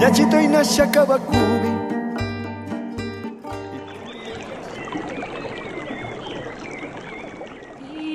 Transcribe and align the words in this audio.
Yachito 0.00 0.40
y 0.40 0.48
Nashakabakubi. 0.48 1.70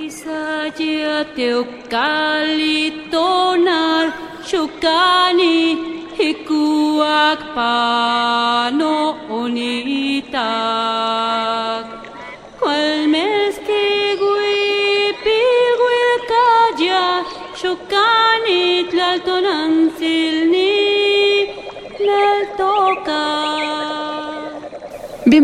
Isaya 0.06 1.18
teukalitonal 1.36 4.08
shukani 4.48 5.56
hikuak 6.18 7.40
pano 7.56 8.96
onitak. 9.40 10.40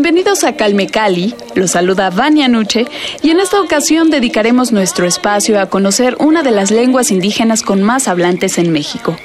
Bienvenidos 0.06 0.44
a 0.44 0.54
Calme 0.54 0.86
Cali, 0.86 1.34
los 1.56 1.72
saluda 1.72 2.10
Vania 2.10 2.46
Nuche 2.46 2.86
y 3.22 3.30
en 3.30 3.40
esta 3.40 3.60
ocasión 3.60 4.08
dedicaremos 4.08 4.70
nuestro 4.70 5.04
espacio 5.04 5.60
a 5.60 5.66
conocer 5.66 6.14
una 6.20 6.44
de 6.44 6.52
las 6.52 6.70
lenguas 6.70 7.10
indígenas 7.10 7.64
con 7.64 7.82
más 7.82 8.06
hablantes 8.06 8.56
en 8.58 8.70
México. 8.70 9.16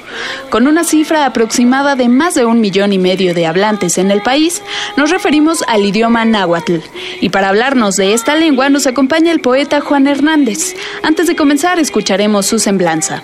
Con 0.50 0.66
una 0.66 0.82
cifra 0.82 1.24
aproximada 1.24 1.94
de 1.94 2.08
más 2.08 2.34
de 2.34 2.46
un 2.46 2.60
millón 2.60 2.92
y 2.92 2.98
medio 2.98 3.32
de 3.32 3.46
hablantes 3.46 3.96
en 3.96 4.10
el 4.10 4.22
país, 4.22 4.60
nos 4.96 5.10
referimos 5.10 5.62
al 5.68 5.84
idioma 5.84 6.24
náhuatl. 6.24 6.78
Y 7.20 7.28
para 7.28 7.50
hablarnos 7.50 7.94
de 7.94 8.12
esta 8.12 8.34
lengua 8.34 8.68
nos 8.68 8.88
acompaña 8.88 9.30
el 9.30 9.40
poeta 9.40 9.80
Juan 9.80 10.08
Hernández. 10.08 10.74
Antes 11.04 11.28
de 11.28 11.36
comenzar 11.36 11.78
escucharemos 11.78 12.46
su 12.46 12.58
semblanza. 12.58 13.22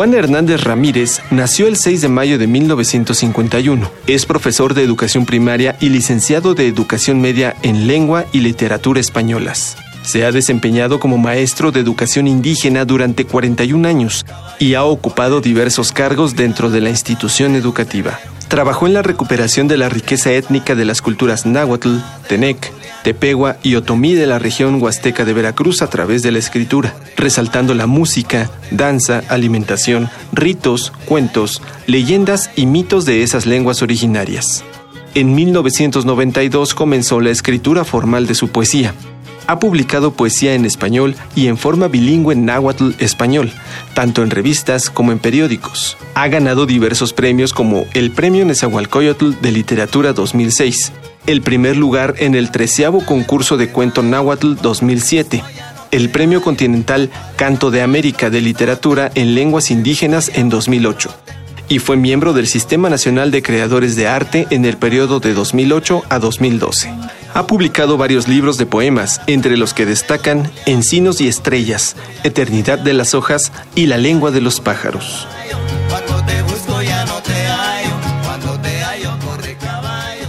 Juan 0.00 0.14
Hernández 0.14 0.64
Ramírez 0.64 1.20
nació 1.30 1.66
el 1.66 1.76
6 1.76 2.00
de 2.00 2.08
mayo 2.08 2.38
de 2.38 2.46
1951. 2.46 3.90
Es 4.06 4.24
profesor 4.24 4.72
de 4.72 4.82
educación 4.82 5.26
primaria 5.26 5.76
y 5.78 5.90
licenciado 5.90 6.54
de 6.54 6.68
educación 6.68 7.20
media 7.20 7.54
en 7.60 7.86
lengua 7.86 8.24
y 8.32 8.40
literatura 8.40 8.98
españolas. 8.98 9.76
Se 10.00 10.24
ha 10.24 10.32
desempeñado 10.32 11.00
como 11.00 11.18
maestro 11.18 11.70
de 11.70 11.80
educación 11.80 12.28
indígena 12.28 12.86
durante 12.86 13.26
41 13.26 13.86
años 13.86 14.24
y 14.58 14.72
ha 14.72 14.84
ocupado 14.84 15.42
diversos 15.42 15.92
cargos 15.92 16.34
dentro 16.34 16.70
de 16.70 16.80
la 16.80 16.88
institución 16.88 17.54
educativa. 17.54 18.18
Trabajó 18.50 18.88
en 18.88 18.94
la 18.94 19.02
recuperación 19.02 19.68
de 19.68 19.76
la 19.76 19.88
riqueza 19.88 20.32
étnica 20.32 20.74
de 20.74 20.84
las 20.84 21.02
culturas 21.02 21.46
náhuatl, 21.46 21.98
tenec, 22.28 22.72
tepegua 23.04 23.58
y 23.62 23.76
otomí 23.76 24.14
de 24.14 24.26
la 24.26 24.40
región 24.40 24.82
huasteca 24.82 25.24
de 25.24 25.32
Veracruz 25.32 25.82
a 25.82 25.86
través 25.86 26.24
de 26.24 26.32
la 26.32 26.40
escritura, 26.40 26.96
resaltando 27.16 27.74
la 27.74 27.86
música, 27.86 28.50
danza, 28.72 29.22
alimentación, 29.28 30.10
ritos, 30.32 30.92
cuentos, 31.06 31.62
leyendas 31.86 32.50
y 32.56 32.66
mitos 32.66 33.04
de 33.04 33.22
esas 33.22 33.46
lenguas 33.46 33.82
originarias. 33.82 34.64
En 35.14 35.32
1992 35.32 36.74
comenzó 36.74 37.20
la 37.20 37.30
escritura 37.30 37.84
formal 37.84 38.26
de 38.26 38.34
su 38.34 38.48
poesía. 38.48 38.94
Ha 39.46 39.58
publicado 39.58 40.12
poesía 40.12 40.54
en 40.54 40.64
español 40.64 41.16
y 41.34 41.48
en 41.48 41.56
forma 41.56 41.88
bilingüe 41.88 42.34
náhuatl-español, 42.34 43.52
tanto 43.94 44.22
en 44.22 44.30
revistas 44.30 44.90
como 44.90 45.12
en 45.12 45.18
periódicos. 45.18 45.96
Ha 46.14 46.28
ganado 46.28 46.66
diversos 46.66 47.12
premios 47.12 47.52
como 47.52 47.86
el 47.94 48.10
Premio 48.10 48.44
Nezahualcóyotl 48.44 49.40
de 49.40 49.52
Literatura 49.52 50.12
2006, 50.12 50.92
el 51.26 51.42
primer 51.42 51.76
lugar 51.76 52.14
en 52.18 52.34
el 52.34 52.50
treceavo 52.50 53.04
concurso 53.04 53.56
de 53.56 53.70
cuento 53.70 54.02
náhuatl 54.02 54.54
2007, 54.60 55.42
el 55.90 56.10
Premio 56.10 56.42
Continental 56.42 57.10
Canto 57.36 57.70
de 57.70 57.82
América 57.82 58.30
de 58.30 58.40
Literatura 58.40 59.10
en 59.14 59.34
Lenguas 59.34 59.70
Indígenas 59.70 60.30
en 60.34 60.48
2008 60.48 61.10
y 61.70 61.78
fue 61.78 61.96
miembro 61.96 62.32
del 62.32 62.48
Sistema 62.48 62.90
Nacional 62.90 63.30
de 63.30 63.42
Creadores 63.42 63.94
de 63.94 64.08
Arte 64.08 64.48
en 64.50 64.64
el 64.64 64.76
periodo 64.76 65.20
de 65.20 65.32
2008 65.32 66.02
a 66.08 66.18
2012. 66.18 66.92
Ha 67.32 67.46
publicado 67.46 67.96
varios 67.96 68.26
libros 68.26 68.58
de 68.58 68.66
poemas, 68.66 69.20
entre 69.26 69.56
los 69.56 69.72
que 69.72 69.86
destacan 69.86 70.50
Encinos 70.66 71.20
y 71.20 71.28
Estrellas, 71.28 71.96
Eternidad 72.24 72.78
de 72.78 72.92
las 72.92 73.14
Hojas 73.14 73.52
y 73.74 73.86
La 73.86 73.98
Lengua 73.98 74.30
de 74.32 74.40
los 74.40 74.60
Pájaros. 74.60 75.28
Cuando 75.88 76.24
te 76.24 76.42
busco 76.42 76.82
ya 76.82 77.04
no 77.04 77.22
te 77.22 77.32
hallo. 77.32 77.94
Cuando 78.24 78.60
te 78.60 78.82
hallo 78.82 79.10
corre 79.24 79.56
caballo. 79.56 80.26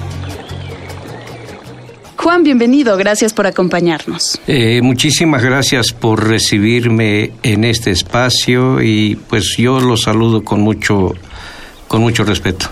Juan, 2.17 2.43
bienvenido, 2.43 2.95
gracias 2.97 3.33
por 3.33 3.47
acompañarnos. 3.47 4.39
Eh, 4.45 4.81
muchísimas 4.83 5.43
gracias 5.43 5.93
por 5.93 6.27
recibirme 6.27 7.31
en 7.41 7.63
este 7.63 7.89
espacio 7.89 8.81
y 8.81 9.15
pues 9.15 9.55
yo 9.57 9.79
los 9.79 10.03
saludo 10.03 10.43
con 10.43 10.61
mucho, 10.61 11.15
con 11.87 12.01
mucho 12.01 12.23
respeto. 12.23 12.69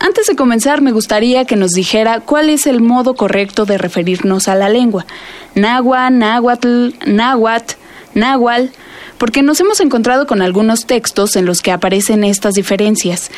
Antes 0.00 0.26
de 0.26 0.36
comenzar, 0.36 0.80
me 0.80 0.92
gustaría 0.92 1.44
que 1.44 1.56
nos 1.56 1.72
dijera 1.72 2.20
cuál 2.20 2.50
es 2.50 2.66
el 2.66 2.80
modo 2.80 3.14
correcto 3.14 3.64
de 3.64 3.78
referirnos 3.78 4.46
a 4.46 4.54
la 4.54 4.68
lengua. 4.68 5.06
Nahua, 5.54 6.10
náhuatl, 6.10 6.90
náhuatl, 7.04 7.74
náhuatl, 8.14 8.70
porque 9.18 9.42
nos 9.42 9.58
hemos 9.60 9.80
encontrado 9.80 10.26
con 10.26 10.40
algunos 10.40 10.86
textos 10.86 11.34
en 11.34 11.46
los 11.46 11.62
que 11.62 11.72
aparecen 11.72 12.22
estas 12.22 12.54
diferencias. 12.54 13.30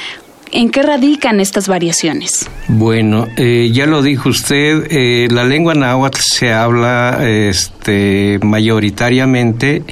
¿En 0.52 0.70
qué 0.70 0.82
radican 0.82 1.40
estas 1.40 1.68
variaciones? 1.68 2.48
Bueno, 2.68 3.26
eh, 3.36 3.70
ya 3.72 3.86
lo 3.86 4.02
dijo 4.02 4.28
usted, 4.28 4.86
eh, 4.90 5.28
la 5.30 5.44
lengua 5.44 5.74
náhuatl 5.74 6.18
se 6.20 6.52
habla 6.52 7.20
este, 7.22 8.38
mayoritariamente 8.42 9.84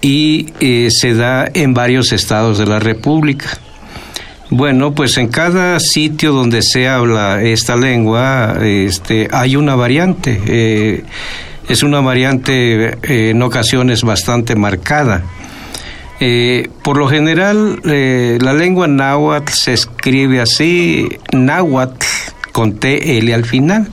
y 0.00 0.48
eh, 0.60 0.88
se 0.90 1.14
da 1.14 1.48
en 1.54 1.72
varios 1.72 2.12
estados 2.12 2.58
de 2.58 2.66
la 2.66 2.80
República. 2.80 3.58
Bueno, 4.50 4.94
pues 4.94 5.16
en 5.18 5.26
cada 5.26 5.80
sitio 5.80 6.32
donde 6.32 6.62
se 6.62 6.86
habla 6.86 7.42
esta 7.42 7.74
lengua 7.74 8.58
este, 8.62 9.28
hay 9.32 9.56
una 9.56 9.74
variante. 9.74 10.40
eh, 10.46 11.04
es 11.68 11.82
una 11.82 12.00
variante 12.00 12.96
eh, 13.02 13.30
en 13.30 13.42
ocasiones 13.42 14.02
bastante 14.04 14.54
marcada. 14.54 15.24
Eh, 16.20 16.68
por 16.84 16.96
lo 16.96 17.08
general, 17.08 17.80
la 17.82 18.52
lengua 18.52 18.86
náhuatl 18.86 19.52
se 19.52 19.72
escribe 19.72 20.40
así, 20.40 21.08
náhuatl, 21.32 22.06
con 22.52 22.78
TL 22.78 23.32
al 23.34 23.44
final. 23.44 23.88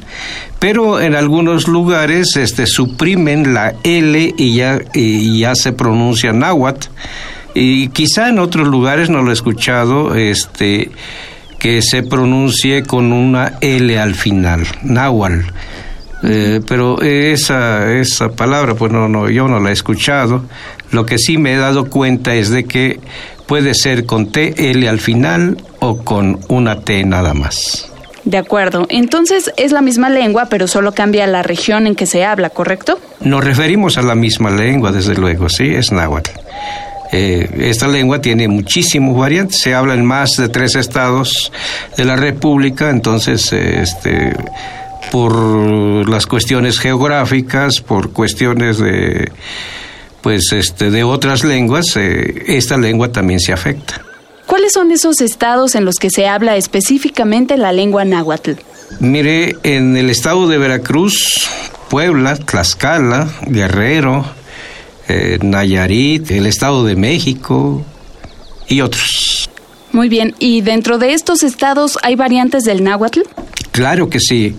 Pero 0.60 1.02
en 1.02 1.16
algunos 1.16 1.68
lugares 1.68 2.38
este, 2.38 2.68
suprimen 2.68 3.56
la 3.56 3.74
L 3.84 4.36
y 4.38 5.40
ya 5.40 5.56
se 5.56 5.74
pronuncia 5.74 6.32
náhuatl. 6.32 6.90
Y 7.54 7.90
quizá 7.90 8.30
en 8.30 8.40
otros 8.40 8.68
lugares 8.68 9.10
no 9.10 9.22
lo 9.22 9.32
he 9.32 9.34
escuchado, 9.34 10.16
este, 10.16 10.90
que 11.60 11.82
se 11.82 12.04
pronuncie 12.04 12.84
con 12.84 13.14
una 13.14 13.54
L 13.62 14.00
al 14.00 14.16
final, 14.16 14.66
náhuatl. 14.82 15.42
Eh, 16.26 16.62
pero 16.68 17.02
esa, 17.02 17.94
esa 17.94 18.30
palabra, 18.32 18.76
pues 18.76 18.92
no, 18.92 19.10
no, 19.10 19.30
yo 19.30 19.48
no 19.48 19.60
la 19.60 19.70
he 19.70 19.74
escuchado. 19.74 20.46
Lo 20.92 21.06
que 21.06 21.18
sí 21.18 21.38
me 21.38 21.54
he 21.54 21.58
dado 21.58 21.90
cuenta 21.90 22.34
es 22.34 22.50
de 22.50 22.64
que 22.64 23.00
puede 23.46 23.74
ser 23.74 24.06
con 24.06 24.32
TL 24.32 24.88
al 24.88 25.00
final 25.00 25.58
o 25.80 25.98
con 25.98 26.40
una 26.48 26.80
T 26.82 27.04
nada 27.04 27.34
más. 27.34 27.90
De 28.26 28.38
acuerdo, 28.38 28.86
entonces 28.90 29.52
es 29.58 29.74
la 29.74 29.82
misma 29.82 30.10
lengua, 30.10 30.48
pero 30.50 30.68
solo 30.68 30.94
cambia 30.94 31.28
la 31.28 31.44
región 31.44 31.88
en 31.88 31.96
que 31.96 32.06
se 32.06 32.24
habla, 32.24 32.50
¿correcto? 32.50 32.98
Nos 33.20 33.44
referimos 33.44 33.98
a 33.98 34.02
la 34.02 34.16
misma 34.16 34.50
lengua, 34.50 34.94
desde 34.94 35.16
luego, 35.16 35.50
sí, 35.50 35.66
es 35.66 35.92
náhuatl. 35.92 36.32
Eh, 37.16 37.48
esta 37.70 37.88
lengua 37.88 38.22
tiene 38.22 38.48
muchísimos 38.48 39.16
variantes, 39.16 39.62
se 39.62 39.76
habla 39.76 39.94
en 39.94 40.04
más 40.04 40.32
de 40.32 40.50
tres 40.50 40.76
estados 40.76 41.52
de 41.96 42.06
la 42.06 42.16
República, 42.16 42.90
entonces, 42.90 43.54
eh, 43.54 43.84
este, 43.84 44.36
por 45.12 46.10
las 46.10 46.26
cuestiones 46.26 46.80
geográficas, 46.80 47.82
por 47.82 48.14
cuestiones 48.14 48.80
de, 48.80 49.32
pues, 50.22 50.52
este, 50.54 50.90
de 50.90 51.04
otras 51.04 51.44
lenguas, 51.44 51.96
eh, 51.98 52.46
esta 52.48 52.78
lengua 52.78 53.12
también 53.12 53.40
se 53.40 53.54
afecta. 53.54 54.02
¿Cuáles 54.48 54.74
son 54.74 54.92
esos 54.92 55.22
estados 55.22 55.76
en 55.76 55.86
los 55.86 55.98
que 55.98 56.10
se 56.10 56.28
habla 56.28 56.58
específicamente 56.58 57.58
la 57.58 57.72
lengua 57.72 58.06
náhuatl? 58.06 58.54
Mire, 59.00 59.56
en 59.62 59.98
el 59.98 60.10
estado 60.10 60.48
de 60.48 60.58
Veracruz, 60.58 61.48
Puebla, 61.90 62.36
Tlaxcala, 62.38 63.30
Guerrero, 63.46 64.26
eh, 65.08 65.40
Nayarit, 65.42 66.32
el 66.32 66.46
Estado 66.46 66.84
de 66.84 66.96
México 66.96 67.84
y 68.68 68.82
otros. 68.82 69.50
Muy 69.92 70.10
bien, 70.10 70.34
¿y 70.40 70.62
dentro 70.62 70.98
de 70.98 71.14
estos 71.14 71.44
estados 71.44 72.00
hay 72.02 72.16
variantes 72.16 72.64
del 72.64 72.84
náhuatl? 72.84 73.22
Claro 73.72 74.10
que 74.10 74.20
sí. 74.20 74.56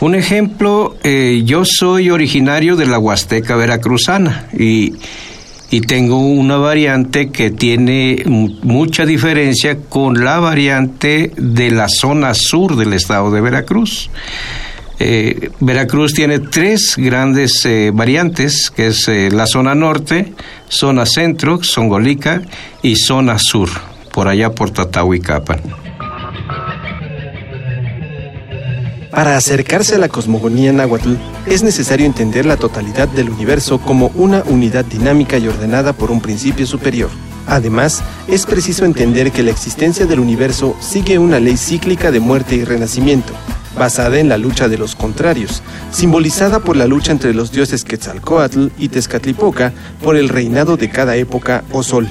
Un 0.00 0.14
ejemplo, 0.14 0.96
eh, 1.02 1.42
yo 1.44 1.64
soy 1.64 2.10
originario 2.10 2.76
de 2.76 2.86
la 2.86 2.98
Huasteca 2.98 3.56
Veracruzana 3.56 4.48
y, 4.56 4.94
y 5.70 5.80
tengo 5.80 6.18
una 6.20 6.56
variante 6.56 7.30
que 7.30 7.50
tiene 7.50 8.22
mucha 8.26 9.06
diferencia 9.06 9.78
con 9.88 10.24
la 10.24 10.38
variante 10.38 11.32
de 11.36 11.70
la 11.70 11.88
zona 11.88 12.34
sur 12.34 12.76
del 12.76 12.92
estado 12.92 13.30
de 13.30 13.40
Veracruz. 13.40 14.10
Eh, 14.98 15.50
Veracruz 15.60 16.14
tiene 16.14 16.38
tres 16.38 16.94
grandes 16.96 17.64
eh, 17.66 17.90
variantes, 17.92 18.70
que 18.74 18.88
es 18.88 19.08
la 19.08 19.46
zona 19.46 19.74
norte, 19.74 20.32
zona 20.68 21.04
centro, 21.06 21.62
Songolica, 21.62 22.42
y 22.82 22.96
zona 22.96 23.38
sur 23.38 23.68
por 24.12 24.28
allá 24.28 24.50
por 24.50 24.70
Tatahuicapan. 24.70 25.60
Para 29.10 29.36
acercarse 29.36 29.94
a 29.94 29.98
la 29.98 30.08
cosmogonía 30.08 30.72
náhuatl, 30.72 31.14
es 31.46 31.62
necesario 31.62 32.04
entender 32.04 32.44
la 32.44 32.56
totalidad 32.56 33.08
del 33.08 33.30
universo 33.30 33.78
como 33.78 34.08
una 34.14 34.42
unidad 34.44 34.84
dinámica 34.84 35.38
y 35.38 35.48
ordenada 35.48 35.92
por 35.94 36.10
un 36.10 36.20
principio 36.20 36.66
superior. 36.66 37.10
Además, 37.46 38.02
es 38.28 38.44
preciso 38.44 38.84
entender 38.84 39.32
que 39.32 39.42
la 39.42 39.52
existencia 39.52 40.04
del 40.04 40.20
universo 40.20 40.76
sigue 40.80 41.18
una 41.18 41.40
ley 41.40 41.56
cíclica 41.56 42.10
de 42.10 42.20
muerte 42.20 42.56
y 42.56 42.64
renacimiento, 42.64 43.32
basada 43.78 44.18
en 44.18 44.28
la 44.28 44.38
lucha 44.38 44.68
de 44.68 44.78
los 44.78 44.94
contrarios, 44.94 45.62
simbolizada 45.90 46.60
por 46.60 46.76
la 46.76 46.86
lucha 46.86 47.12
entre 47.12 47.34
los 47.34 47.52
dioses 47.52 47.84
Quetzalcoatl 47.84 48.68
y 48.78 48.88
Tezcatlipoca 48.88 49.72
por 50.02 50.16
el 50.16 50.28
reinado 50.28 50.76
de 50.76 50.90
cada 50.90 51.16
época 51.16 51.64
o 51.72 51.82
sol 51.82 52.08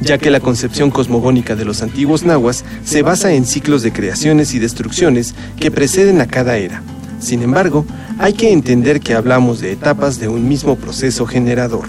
ya 0.00 0.18
que 0.18 0.30
la 0.30 0.40
concepción 0.40 0.90
cosmogónica 0.90 1.56
de 1.56 1.64
los 1.64 1.82
antiguos 1.82 2.24
nahuas 2.24 2.64
se 2.84 3.02
basa 3.02 3.32
en 3.32 3.46
ciclos 3.46 3.82
de 3.82 3.92
creaciones 3.92 4.54
y 4.54 4.58
destrucciones 4.58 5.34
que 5.58 5.70
preceden 5.70 6.20
a 6.20 6.26
cada 6.26 6.56
era. 6.56 6.82
Sin 7.20 7.42
embargo, 7.42 7.86
hay 8.18 8.34
que 8.34 8.52
entender 8.52 9.00
que 9.00 9.14
hablamos 9.14 9.60
de 9.60 9.72
etapas 9.72 10.18
de 10.18 10.28
un 10.28 10.46
mismo 10.48 10.76
proceso 10.76 11.26
generador. 11.26 11.86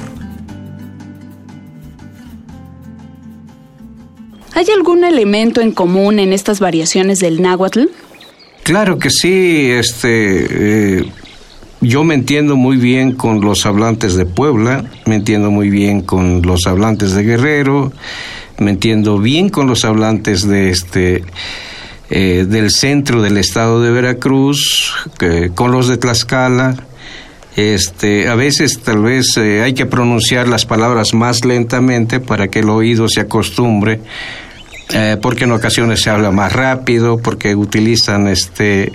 ¿Hay 4.54 4.66
algún 4.74 5.04
elemento 5.04 5.60
en 5.60 5.74
común 5.74 6.18
en 6.18 6.32
estas 6.32 6.62
variaciones 6.62 7.20
del 7.20 7.42
náhuatl? 7.42 7.88
Claro 8.66 8.98
que 8.98 9.12
sí, 9.12 9.70
este, 9.70 10.98
eh, 10.98 11.06
yo 11.82 12.04
me 12.04 12.16
entiendo 12.16 12.56
muy 12.56 12.78
bien 12.78 13.12
con 13.12 13.40
los 13.40 13.68
hablantes 13.68 14.16
de 14.16 14.26
Puebla, 14.26 14.86
me 15.06 15.14
entiendo 15.14 15.52
muy 15.52 15.70
bien 15.70 16.02
con 16.02 16.42
los 16.42 16.66
hablantes 16.66 17.12
de 17.14 17.22
Guerrero, 17.22 17.94
me 18.58 18.72
entiendo 18.72 19.20
bien 19.20 19.50
con 19.50 19.68
los 19.68 19.86
hablantes 19.86 20.48
de 20.48 20.72
este 20.72 21.24
eh, 22.10 22.48
del 22.50 22.72
centro 22.72 23.22
del 23.22 23.38
estado 23.38 23.84
de 23.84 23.92
Veracruz, 23.92 24.96
con 25.54 25.72
los 25.72 25.88
de 25.88 25.98
Tlaxcala. 25.98 26.76
Este, 27.56 28.28
a 28.28 28.34
veces 28.34 28.80
tal 28.80 29.04
vez 29.04 29.38
eh, 29.38 29.62
hay 29.62 29.74
que 29.76 29.86
pronunciar 29.86 30.48
las 30.48 30.66
palabras 30.66 31.14
más 31.14 31.46
lentamente 31.46 32.20
para 32.20 32.48
que 32.48 32.60
el 32.62 32.70
oído 32.70 33.08
se 33.10 33.22
acostumbre, 33.22 34.02
eh, 34.94 35.18
porque 35.22 35.46
en 35.46 35.52
ocasiones 35.52 36.02
se 36.02 36.10
habla 36.10 36.32
más 36.32 36.54
rápido, 36.54 37.18
porque 37.18 37.56
utilizan 37.56 38.28
este 38.28 38.92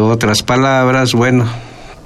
otras 0.00 0.42
palabras. 0.42 1.12
Bueno, 1.12 1.46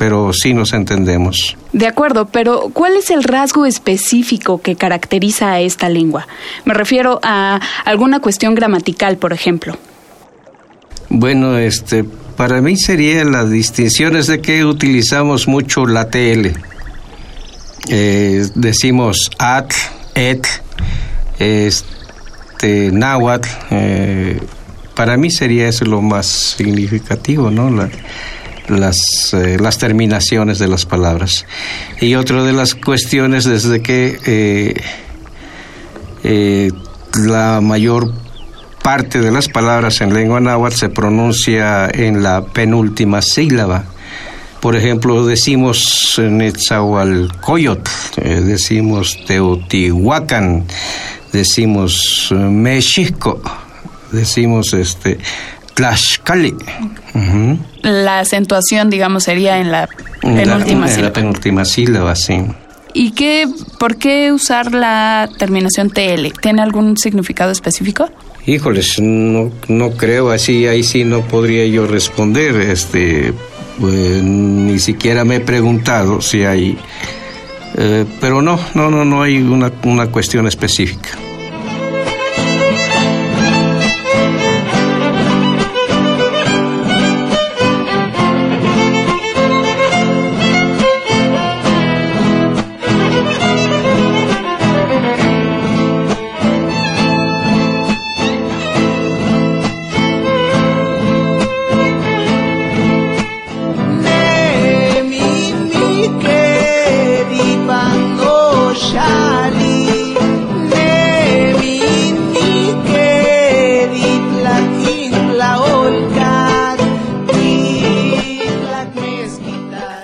pero 0.02 0.32
sí 0.32 0.52
nos 0.52 0.72
entendemos. 0.72 1.56
De 1.72 1.86
acuerdo, 1.86 2.26
pero 2.26 2.70
¿cuál 2.72 2.94
es 2.96 3.10
el 3.10 3.22
rasgo 3.22 3.66
específico 3.66 4.60
que 4.60 4.74
caracteriza 4.74 5.52
a 5.52 5.60
esta 5.60 5.88
lengua? 5.88 6.26
Me 6.64 6.74
refiero 6.74 7.20
a 7.22 7.60
alguna 7.84 8.18
cuestión 8.18 8.56
gramatical, 8.56 9.16
por 9.16 9.32
ejemplo. 9.32 9.78
Bueno, 11.08 11.56
este, 11.56 12.02
para 12.36 12.60
mí 12.60 12.76
sería 12.76 13.24
la 13.24 13.44
distinción 13.44 14.16
es 14.16 14.26
de 14.26 14.40
que 14.40 14.64
utilizamos 14.64 15.46
mucho 15.46 15.86
la 15.86 16.10
TL. 16.10 16.52
Eh, 17.88 18.46
decimos 18.56 19.30
at, 19.38 19.70
et, 20.16 20.46
este, 21.38 22.01
náhuatl. 22.92 23.48
Eh, 23.70 24.40
para 24.94 25.16
mí 25.16 25.30
sería 25.30 25.68
eso 25.68 25.84
lo 25.84 26.02
más 26.02 26.26
significativo, 26.26 27.50
¿no? 27.50 27.84
Eh, 27.84 27.90
las 28.68 29.78
terminaciones 29.78 30.58
de 30.58 30.68
las 30.68 30.86
palabras. 30.86 31.46
Y 32.00 32.14
otra 32.14 32.42
de 32.44 32.52
las 32.52 32.74
cuestiones 32.74 33.44
desde 33.44 33.82
que 33.82 34.76
eh, 36.22 36.70
la 37.26 37.60
mayor 37.60 38.12
parte 38.82 39.20
de 39.20 39.30
las 39.30 39.48
palabras 39.48 40.00
en 40.00 40.14
lengua 40.14 40.40
náhuatl 40.40 40.76
se 40.76 40.88
pronuncia 40.88 41.88
en 41.88 42.22
la 42.22 42.44
penúltima 42.44 43.22
sílaba. 43.22 43.84
Por 44.60 44.76
ejemplo, 44.76 45.26
decimos 45.26 46.20
Netzahualcoyot, 46.22 47.88
decimos 48.14 49.18
Teotihuacán, 49.26 50.66
decimos 51.32 52.28
Mexico, 52.30 53.40
decimos 54.10 54.72
este 54.74 55.18
Tlaxcali. 55.74 56.54
La 57.82 58.20
acentuación, 58.20 58.90
digamos, 58.90 59.24
sería 59.24 59.58
en 59.58 59.72
la 59.72 59.88
penúltima 60.20 60.86
sílaba. 60.88 60.98
En 60.98 61.04
la 61.04 61.12
penúltima 61.12 61.64
sílaba, 61.64 62.14
sí. 62.14 62.42
¿Y 62.94 63.12
qué, 63.12 63.48
por 63.78 63.96
qué 63.96 64.32
usar 64.32 64.72
la 64.74 65.28
terminación 65.38 65.90
TL? 65.90 66.32
¿Tiene 66.40 66.62
algún 66.62 66.98
significado 66.98 67.50
específico? 67.50 68.10
Híjoles, 68.44 69.00
no, 69.00 69.50
no 69.68 69.92
creo, 69.92 70.30
así 70.30 70.66
ahí 70.66 70.82
sí 70.82 71.04
no 71.04 71.22
podría 71.22 71.64
yo 71.66 71.86
responder. 71.86 72.56
Este, 72.56 73.32
pues, 73.80 74.22
ni 74.22 74.78
siquiera 74.78 75.24
me 75.24 75.36
he 75.36 75.40
preguntado 75.40 76.20
si 76.20 76.44
hay, 76.44 76.76
eh, 77.76 78.04
pero 78.20 78.42
no, 78.42 78.58
no, 78.74 78.90
no, 78.90 79.04
no 79.04 79.22
hay 79.22 79.38
una, 79.38 79.70
una 79.84 80.06
cuestión 80.06 80.46
específica. 80.46 81.10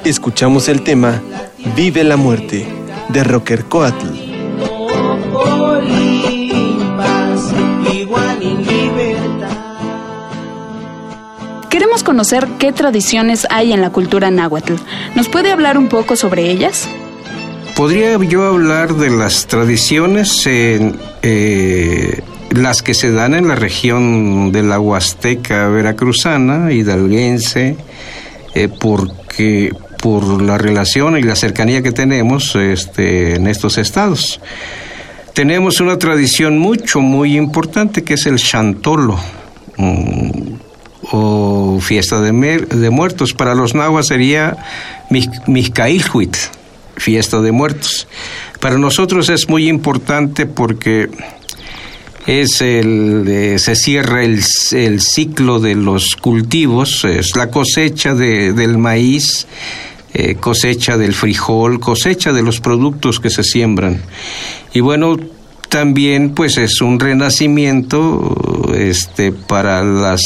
Escuchamos 0.08 0.68
el 0.68 0.82
tema 0.82 1.22
Vive 1.76 2.02
la 2.04 2.16
muerte 2.16 2.66
de 3.10 3.24
Rocker 3.24 3.64
Coatl. 3.64 4.06
Queremos 11.68 12.02
conocer 12.02 12.48
qué 12.58 12.72
tradiciones 12.72 13.46
hay 13.50 13.72
en 13.72 13.82
la 13.82 13.90
cultura 13.90 14.30
náhuatl. 14.30 14.74
¿Nos 15.14 15.28
puede 15.28 15.52
hablar 15.52 15.76
un 15.76 15.88
poco 15.88 16.16
sobre 16.16 16.50
ellas? 16.50 16.88
Podría 17.76 18.18
yo 18.18 18.44
hablar 18.44 18.94
de 18.94 19.10
las 19.10 19.46
tradiciones 19.46 20.46
en, 20.46 20.98
eh, 21.22 22.22
las 22.50 22.82
que 22.82 22.94
se 22.94 23.12
dan 23.12 23.34
en 23.34 23.46
la 23.46 23.54
región 23.54 24.50
de 24.52 24.62
la 24.62 24.80
Huasteca 24.80 25.68
veracruzana, 25.68 26.72
hidalguense, 26.72 27.76
eh, 28.54 28.68
porque 28.68 29.72
por 30.00 30.42
la 30.42 30.58
relación 30.58 31.18
y 31.18 31.22
la 31.22 31.36
cercanía 31.36 31.82
que 31.82 31.92
tenemos 31.92 32.54
este, 32.56 33.36
en 33.36 33.46
estos 33.46 33.78
estados. 33.78 34.40
Tenemos 35.34 35.80
una 35.80 35.98
tradición 35.98 36.58
mucho, 36.58 37.00
muy 37.00 37.36
importante 37.36 38.02
que 38.02 38.14
es 38.14 38.26
el 38.26 38.38
chantolo 38.38 39.18
mm, 39.76 40.30
o 41.12 41.78
fiesta 41.80 42.20
de, 42.20 42.32
de, 42.58 42.90
muertos. 42.90 43.34
Para 43.34 43.54
los 43.54 43.74
nahuas 43.74 44.08
sería 44.08 44.56
Mizcailhuit, 45.46 46.36
fiesta 46.96 47.40
de 47.40 47.52
muertos. 47.52 48.08
Para 48.60 48.78
nosotros 48.78 49.28
es 49.28 49.48
muy 49.48 49.68
importante 49.68 50.46
porque 50.46 51.08
es 52.28 52.60
el, 52.60 53.56
se 53.58 53.74
cierra 53.74 54.22
el, 54.22 54.42
el, 54.72 55.00
ciclo 55.00 55.60
de 55.60 55.74
los 55.74 56.14
cultivos, 56.14 57.06
es 57.06 57.34
la 57.34 57.50
cosecha 57.50 58.14
de, 58.14 58.52
del 58.52 58.76
maíz 58.76 59.46
eh, 60.12 60.34
cosecha 60.34 60.98
del 60.98 61.14
frijol, 61.14 61.80
cosecha 61.80 62.32
de 62.32 62.42
los 62.42 62.60
productos 62.60 63.18
que 63.18 63.30
se 63.30 63.42
siembran. 63.42 64.02
Y 64.74 64.80
bueno, 64.80 65.16
también 65.70 66.34
pues 66.34 66.58
es 66.58 66.82
un 66.82 67.00
renacimiento 67.00 68.72
este, 68.74 69.32
para 69.32 69.82
las 69.82 70.20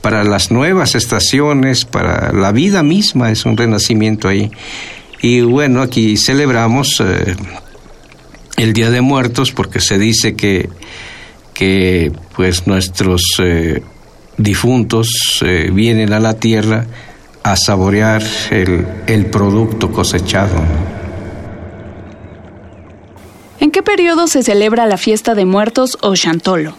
para 0.00 0.24
las 0.24 0.50
nuevas 0.50 0.94
estaciones, 0.94 1.84
para 1.84 2.32
la 2.32 2.52
vida 2.52 2.82
misma, 2.82 3.32
es 3.32 3.44
un 3.44 3.56
renacimiento 3.56 4.28
ahí. 4.28 4.50
Y 5.20 5.40
bueno, 5.40 5.82
aquí 5.82 6.16
celebramos 6.16 7.00
eh, 7.00 7.34
el 8.56 8.72
Día 8.72 8.90
de 8.90 9.00
Muertos 9.00 9.52
porque 9.52 9.80
se 9.80 9.98
dice 9.98 10.34
que, 10.34 10.68
que 11.54 12.12
pues 12.34 12.66
nuestros 12.66 13.22
eh, 13.38 13.82
difuntos 14.36 15.08
eh, 15.42 15.70
vienen 15.72 16.12
a 16.12 16.20
la 16.20 16.34
tierra 16.34 16.86
a 17.42 17.56
saborear 17.56 18.22
el, 18.50 18.86
el 19.06 19.26
producto 19.26 19.92
cosechado. 19.92 20.56
¿En 23.60 23.70
qué 23.70 23.82
periodo 23.82 24.26
se 24.26 24.42
celebra 24.42 24.86
la 24.86 24.96
fiesta 24.96 25.34
de 25.34 25.44
muertos 25.44 25.96
o 26.02 26.14
Chantolo? 26.14 26.74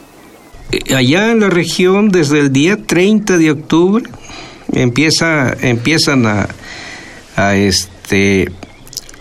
Eh, 0.72 0.96
allá 0.96 1.32
en 1.32 1.40
la 1.40 1.50
región 1.50 2.10
desde 2.10 2.40
el 2.40 2.52
día 2.52 2.78
30 2.78 3.38
de 3.38 3.52
octubre 3.52 4.04
empieza 4.74 5.56
empiezan 5.62 6.26
a, 6.26 6.48
a 7.36 7.56
este 7.56 8.52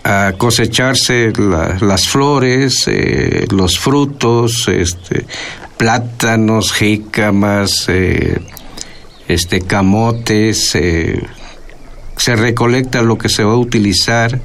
a 0.08 0.32
cosecharse 0.38 1.32
la- 1.36 1.76
las 1.80 2.08
flores, 2.08 2.84
eh, 2.86 3.46
los 3.50 3.78
frutos, 3.78 4.68
este, 4.68 5.26
plátanos, 5.76 6.72
jícamas, 6.72 7.86
eh, 7.88 8.38
este, 9.26 9.62
camotes, 9.62 10.75
eh, 10.76 11.20
se 12.16 12.36
recolecta 12.36 13.02
lo 13.02 13.18
que 13.18 13.28
se 13.28 13.42
va 13.42 13.52
a 13.54 13.56
utilizar, 13.56 14.40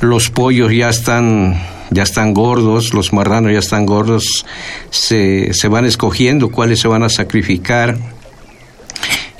los 0.00 0.30
pollos 0.30 0.72
ya 0.72 0.88
están 0.90 1.60
ya 1.90 2.02
están 2.02 2.34
gordos, 2.34 2.92
los 2.92 3.14
marranos 3.14 3.50
ya 3.52 3.58
están 3.60 3.86
gordos, 3.86 4.44
se, 4.90 5.54
se 5.54 5.68
van 5.68 5.86
escogiendo 5.86 6.50
cuáles 6.50 6.80
se 6.80 6.88
van 6.88 7.02
a 7.02 7.08
sacrificar. 7.08 7.96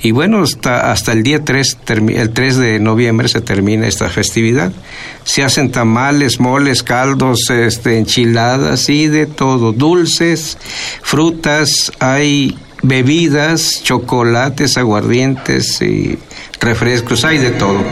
Y 0.01 0.11
bueno, 0.11 0.43
hasta, 0.43 0.91
hasta 0.91 1.11
el 1.11 1.23
día 1.23 1.43
3, 1.43 1.77
termi- 1.85 2.15
el 2.15 2.29
3 2.31 2.57
de 2.57 2.79
noviembre 2.79 3.27
se 3.27 3.41
termina 3.41 3.85
esta 3.87 4.09
festividad. 4.09 4.71
Se 5.25 5.43
hacen 5.43 5.71
tamales, 5.71 6.39
moles, 6.39 6.83
caldos, 6.83 7.49
este, 7.49 7.97
enchiladas 7.97 8.87
y 8.89 9.07
de 9.07 9.25
todo, 9.25 9.73
dulces, 9.73 10.57
frutas, 11.01 11.91
hay 11.99 12.57
bebidas, 12.81 13.81
chocolates, 13.83 14.77
aguardientes 14.77 15.81
y 15.81 16.17
refrescos, 16.61 17.25
hay 17.25 17.37
de 17.39 17.51
todo. 17.51 17.83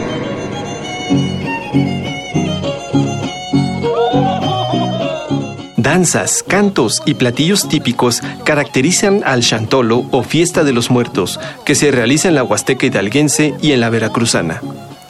Danzas, 5.88 6.44
cantos 6.46 7.02
y 7.06 7.14
platillos 7.14 7.66
típicos 7.66 8.20
caracterizan 8.44 9.22
al 9.24 9.40
Chantolo 9.40 10.04
o 10.10 10.22
Fiesta 10.22 10.62
de 10.62 10.74
los 10.74 10.90
Muertos, 10.90 11.40
que 11.64 11.74
se 11.74 11.90
realiza 11.90 12.28
en 12.28 12.34
la 12.34 12.44
Huasteca 12.44 12.84
hidalguense 12.84 13.54
y 13.62 13.72
en 13.72 13.80
la 13.80 13.88
Veracruzana. 13.88 14.60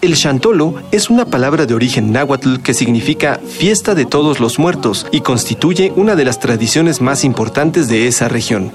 El 0.03 0.15
Chantolo 0.15 0.77
es 0.93 1.11
una 1.11 1.25
palabra 1.25 1.67
de 1.67 1.75
origen 1.75 2.13
náhuatl 2.13 2.59
que 2.63 2.75
significa 2.75 3.41
fiesta 3.45 3.97
de 3.97 4.07
todos 4.07 4.39
los 4.39 4.61
muertos 4.61 5.09
y 5.11 5.23
constituye 5.23 5.93
una 5.97 6.15
de 6.15 6.25
las 6.25 6.39
tradiciones 6.39 7.01
más 7.01 7.25
importantes 7.25 7.89
de 7.89 8.07
esa 8.07 8.29
región. 8.29 8.71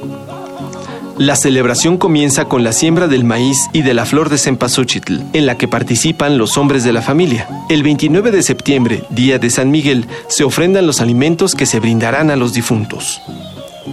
La 1.17 1.35
celebración 1.35 1.97
comienza 1.97 2.45
con 2.45 2.63
la 2.63 2.73
siembra 2.73 3.07
del 3.07 3.23
maíz 3.23 3.69
y 3.71 3.83
de 3.83 3.93
la 3.93 4.05
flor 4.05 4.29
de 4.29 4.39
cempasúchitl, 4.39 5.21
en 5.33 5.45
la 5.45 5.57
que 5.57 5.67
participan 5.67 6.39
los 6.39 6.57
hombres 6.57 6.83
de 6.83 6.91
la 6.91 7.03
familia. 7.03 7.47
El 7.69 7.83
29 7.83 8.31
de 8.31 8.41
septiembre, 8.41 9.03
día 9.11 9.37
de 9.37 9.51
San 9.51 9.69
Miguel, 9.69 10.07
se 10.27 10.43
ofrendan 10.43 10.87
los 10.87 11.01
alimentos 11.01 11.53
que 11.53 11.67
se 11.67 11.79
brindarán 11.79 12.31
a 12.31 12.35
los 12.35 12.53
difuntos. 12.53 13.21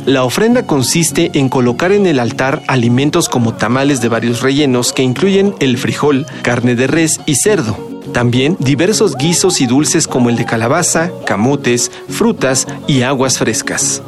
La 0.06 0.24
ofrenda 0.24 0.66
consiste 0.66 1.30
en 1.34 1.50
colocar 1.50 1.92
en 1.92 2.06
el 2.06 2.20
altar 2.20 2.62
alimentos 2.68 3.28
como 3.28 3.52
tamales 3.52 4.00
de 4.00 4.08
varios 4.08 4.40
rellenos 4.40 4.94
que 4.94 5.02
incluyen 5.02 5.54
el 5.60 5.76
frijol, 5.76 6.26
carne 6.42 6.74
de 6.74 6.86
res 6.86 7.20
y 7.26 7.34
cerdo. 7.34 7.76
También 8.14 8.56
diversos 8.60 9.16
guisos 9.16 9.60
y 9.60 9.66
dulces 9.66 10.08
como 10.08 10.30
el 10.30 10.36
de 10.36 10.46
calabaza, 10.46 11.10
camotes, 11.26 11.92
frutas 12.08 12.66
y 12.88 13.02
aguas 13.02 13.36
frescas. 13.36 14.02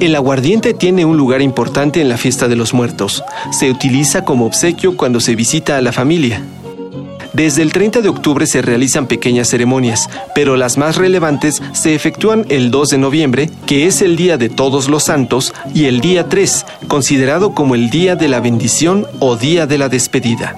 El 0.00 0.16
aguardiente 0.16 0.72
tiene 0.72 1.04
un 1.04 1.18
lugar 1.18 1.42
importante 1.42 2.00
en 2.00 2.08
la 2.08 2.16
fiesta 2.16 2.48
de 2.48 2.56
los 2.56 2.72
muertos. 2.72 3.22
Se 3.52 3.70
utiliza 3.70 4.24
como 4.24 4.46
obsequio 4.46 4.96
cuando 4.96 5.20
se 5.20 5.34
visita 5.34 5.76
a 5.76 5.82
la 5.82 5.92
familia. 5.92 6.42
Desde 7.34 7.60
el 7.60 7.70
30 7.70 8.00
de 8.00 8.08
octubre 8.08 8.46
se 8.46 8.62
realizan 8.62 9.06
pequeñas 9.06 9.48
ceremonias, 9.48 10.08
pero 10.34 10.56
las 10.56 10.78
más 10.78 10.96
relevantes 10.96 11.62
se 11.72 11.94
efectúan 11.94 12.46
el 12.48 12.70
2 12.70 12.88
de 12.88 12.98
noviembre, 12.98 13.50
que 13.66 13.86
es 13.86 14.00
el 14.00 14.16
Día 14.16 14.38
de 14.38 14.48
Todos 14.48 14.88
los 14.88 15.04
Santos, 15.04 15.52
y 15.74 15.84
el 15.84 16.00
día 16.00 16.28
3, 16.30 16.64
considerado 16.88 17.54
como 17.54 17.74
el 17.74 17.90
Día 17.90 18.16
de 18.16 18.28
la 18.28 18.40
Bendición 18.40 19.06
o 19.18 19.36
Día 19.36 19.66
de 19.66 19.76
la 19.76 19.90
Despedida. 19.90 20.56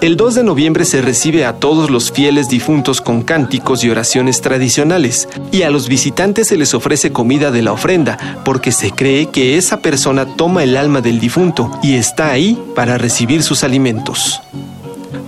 El 0.00 0.16
2 0.16 0.36
de 0.36 0.44
noviembre 0.44 0.84
se 0.84 1.02
recibe 1.02 1.44
a 1.44 1.54
todos 1.54 1.90
los 1.90 2.12
fieles 2.12 2.48
difuntos 2.48 3.00
con 3.00 3.22
cánticos 3.22 3.82
y 3.82 3.90
oraciones 3.90 4.40
tradicionales, 4.40 5.28
y 5.50 5.62
a 5.62 5.70
los 5.70 5.88
visitantes 5.88 6.46
se 6.46 6.56
les 6.56 6.72
ofrece 6.72 7.10
comida 7.10 7.50
de 7.50 7.62
la 7.62 7.72
ofrenda, 7.72 8.16
porque 8.44 8.70
se 8.70 8.92
cree 8.92 9.26
que 9.26 9.56
esa 9.56 9.80
persona 9.80 10.36
toma 10.36 10.62
el 10.62 10.76
alma 10.76 11.00
del 11.00 11.18
difunto 11.18 11.76
y 11.82 11.94
está 11.94 12.30
ahí 12.30 12.62
para 12.76 12.96
recibir 12.96 13.42
sus 13.42 13.64
alimentos. 13.64 14.40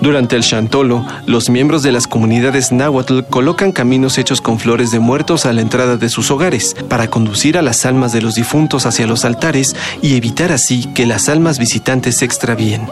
Durante 0.00 0.37
el 0.37 0.45
Chantolo, 0.45 1.05
los 1.27 1.50
miembros 1.50 1.83
de 1.83 1.91
las 1.91 2.07
comunidades 2.07 2.71
náhuatl 2.71 3.23
colocan 3.29 3.73
caminos 3.73 4.19
hechos 4.19 4.41
con 4.41 4.61
flores 4.61 4.93
de 4.93 5.00
muertos 5.00 5.47
a 5.47 5.53
la 5.53 5.62
entrada 5.62 5.97
de 5.97 6.09
sus 6.09 6.31
hogares 6.31 6.77
para 6.89 7.09
conducir 7.09 7.59
a 7.59 7.62
las 7.62 7.85
almas 7.87 8.12
de 8.12 8.23
los 8.23 8.37
difuntos 8.37 8.87
hacia 8.87 9.09
los 9.09 9.25
altares 9.25 9.75
y 10.00 10.15
evitar 10.15 10.53
así 10.53 10.87
que 10.95 11.07
las 11.07 11.29
almas 11.29 11.59
visitantes 11.59 12.19
se 12.19 12.25
extravíen. 12.25 12.83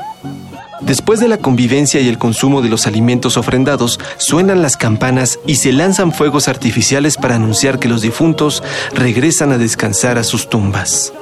Después 0.81 1.19
de 1.19 1.29
la 1.29 1.39
convivencia 1.39 2.01
y 2.01 2.09
el 2.09 2.19
consumo 2.19 2.63
de 2.63 2.69
los 2.69 2.87
alimentos 2.87 3.37
ofrendados, 3.37 3.99
suenan 4.17 4.63
las 4.63 4.77
campanas 4.77 5.41
y 5.47 5.57
se 5.57 5.73
lanzan 5.73 6.13
fuegos 6.13 6.49
artificiales 6.49 7.17
para 7.17 7.35
anunciar 7.35 7.79
que 7.79 7.89
los 7.89 8.03
difuntos 8.03 8.63
regresan 8.95 9.53
a 9.53 9.59
descansar 9.59 10.19
a 10.19 10.25
sus 10.25 10.49
tumbas. 10.49 11.13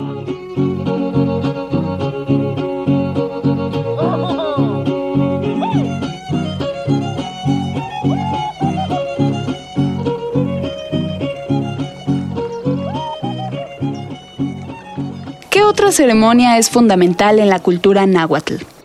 ¿Qué 15.50 15.62
otra 15.62 15.92
ceremonia 15.92 16.58
es 16.58 16.68
fundamental 16.68 17.38
en 17.38 17.48
la 17.48 17.58
cultura 17.58 18.06
náhuatl? 18.06 18.75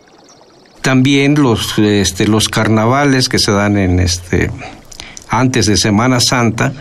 También 0.82 1.34
los, 1.40 1.78
este, 1.78 2.26
los 2.26 2.48
carnavales 2.48 3.28
que 3.28 3.38
se 3.38 3.52
dan 3.52 3.78
en 3.78 4.00
este, 4.00 4.50
antes 5.28 5.66
de 5.66 5.76
Semana 5.76 6.18
Santa 6.20 6.72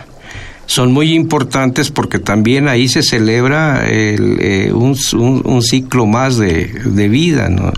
son 0.66 0.92
muy 0.92 1.14
importantes 1.14 1.92
porque 1.92 2.18
también 2.20 2.68
ahí 2.68 2.88
se 2.88 3.04
celebra 3.04 3.88
el, 3.88 4.38
eh, 4.40 4.72
un, 4.74 4.98
un- 5.14 5.42
un 5.46 5.62
ciclo 5.62 6.06
más 6.06 6.38
de, 6.38 6.66
de 6.86 7.10
vida, 7.10 7.50
¿no? 7.50 7.72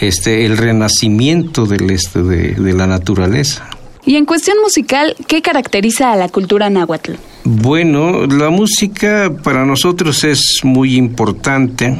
este, 0.00 0.44
el 0.46 0.56
renacimiento 0.58 1.64
del, 1.66 1.90
este, 1.90 2.22
de, 2.22 2.52
de 2.54 2.72
la 2.72 2.86
naturaleza. 2.86 3.68
Y 4.04 4.16
en 4.16 4.24
cuestión 4.26 4.56
musical, 4.62 5.16
¿qué 5.26 5.42
caracteriza 5.42 6.12
a 6.12 6.16
la 6.16 6.28
cultura 6.28 6.70
náhuatl? 6.70 7.12
Bueno, 7.44 8.26
la 8.26 8.50
música 8.50 9.32
para 9.42 9.64
nosotros 9.64 10.24
es 10.24 10.60
muy 10.62 10.96
importante. 10.96 11.96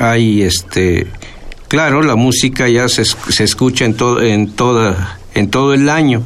Hay 0.00 0.42
este, 0.42 1.06
claro, 1.68 2.02
la 2.02 2.16
música 2.16 2.68
ya 2.68 2.88
se, 2.88 3.04
se 3.04 3.44
escucha 3.44 3.84
en 3.84 3.94
todo, 3.94 4.22
en 4.22 4.50
toda, 4.52 5.18
en 5.34 5.50
todo 5.50 5.74
el 5.74 5.88
año. 5.88 6.22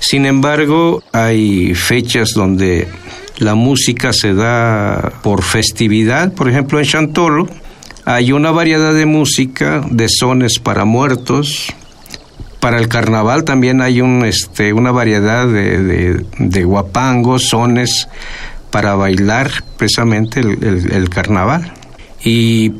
Sin 0.00 0.26
embargo, 0.26 1.02
hay 1.12 1.74
fechas 1.74 2.30
donde 2.34 2.88
la 3.38 3.54
música 3.54 4.12
se 4.12 4.34
da 4.34 5.12
por 5.22 5.42
festividad. 5.42 6.32
Por 6.32 6.48
ejemplo, 6.48 6.78
en 6.78 6.86
Chantolo 6.86 7.48
hay 8.04 8.32
una 8.32 8.50
variedad 8.50 8.94
de 8.94 9.06
música, 9.06 9.84
de 9.90 10.08
sones 10.08 10.58
para 10.58 10.84
muertos, 10.84 11.72
para 12.60 12.78
el 12.78 12.86
carnaval 12.86 13.42
también 13.42 13.80
hay 13.80 14.00
un, 14.00 14.24
este, 14.24 14.72
una 14.72 14.92
variedad 14.92 15.48
de, 15.48 15.82
de, 15.82 16.26
de 16.38 16.64
guapangos, 16.64 17.48
sones 17.48 18.08
para 18.70 18.94
bailar 18.94 19.50
precisamente 19.76 20.38
el, 20.40 20.62
el- 20.62 20.92
el 20.92 21.08
carnaval. 21.10 21.72
Y 22.24 22.70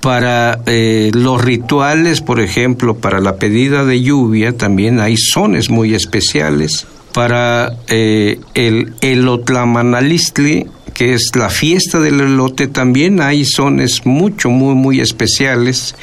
para 0.00 0.60
eh, 0.66 1.10
los 1.14 1.42
rituales, 1.42 2.20
por 2.20 2.40
ejemplo, 2.40 2.96
para 2.96 3.20
la 3.20 3.36
pedida 3.36 3.84
de 3.84 4.00
lluvia, 4.00 4.56
también 4.56 5.00
hay 5.00 5.16
sones 5.16 5.70
muy 5.70 5.94
especiales. 5.94 6.86
Para 7.12 7.76
eh, 7.88 8.38
el 8.54 8.94
elotlamanalistli, 9.00 10.66
que 10.94 11.14
es 11.14 11.30
la 11.34 11.50
fiesta 11.50 12.00
del 12.00 12.20
elote, 12.20 12.66
también 12.66 13.20
hay 13.20 13.44
sones 13.44 14.06
mucho, 14.06 14.48
muy, 14.48 14.74
muy 14.74 15.00
especiales 15.00 15.94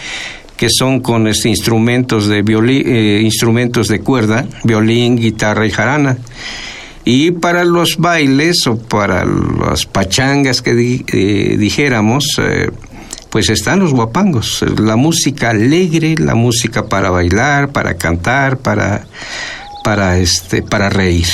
que 0.57 0.69
son 0.71 1.01
con 1.01 1.27
este, 1.27 1.49
instrumentos 1.49 2.27
de 2.27 2.41
violín, 2.41 2.83
eh, 2.87 3.21
instrumentos 3.23 3.87
de 3.87 3.99
cuerda, 3.99 4.47
violín, 4.63 5.15
guitarra 5.15 5.67
y 5.67 5.71
jarana. 5.71 6.17
Y 7.05 7.31
para 7.31 7.63
los 7.63 7.97
bailes 7.97 8.65
o 8.67 8.77
para 8.77 9.23
las 9.23 9.85
pachangas 9.85 10.61
que 10.61 11.03
eh, 11.07 11.57
dijéramos, 11.57 12.25
pues 13.37 13.51
están 13.51 13.77
los 13.77 13.93
guapangos, 13.93 14.65
la 14.79 14.95
música 14.95 15.51
alegre, 15.51 16.15
la 16.17 16.33
música 16.33 16.87
para 16.87 17.11
bailar, 17.11 17.71
para 17.71 17.95
cantar, 17.95 18.57
para, 18.57 19.05
para, 19.83 20.17
este, 20.17 20.63
para 20.63 20.89
reír. 20.89 21.27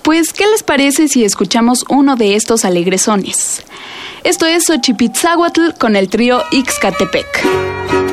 Pues, 0.00 0.32
¿qué 0.32 0.46
les 0.46 0.62
parece 0.62 1.08
si 1.08 1.22
escuchamos 1.22 1.84
uno 1.90 2.16
de 2.16 2.34
estos 2.34 2.64
alegresones? 2.64 3.62
Esto 4.24 4.46
es 4.46 4.64
Xochipitzahuatl 4.64 5.72
con 5.78 5.96
el 5.96 6.08
trío 6.08 6.42
Ixcatepec. 6.50 8.05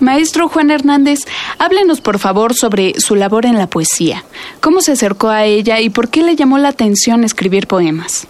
Maestro 0.00 0.48
Juan 0.48 0.70
Hernández, 0.70 1.20
háblenos 1.58 2.00
por 2.00 2.18
favor 2.18 2.54
sobre 2.54 2.94
su 2.98 3.14
labor 3.14 3.44
en 3.46 3.56
la 3.56 3.68
poesía. 3.68 4.24
¿Cómo 4.60 4.80
se 4.80 4.92
acercó 4.92 5.28
a 5.28 5.44
ella 5.44 5.80
y 5.80 5.90
por 5.90 6.08
qué 6.08 6.22
le 6.22 6.36
llamó 6.36 6.56
la 6.58 6.68
atención 6.68 7.24
escribir 7.24 7.66
poemas? 7.66 8.26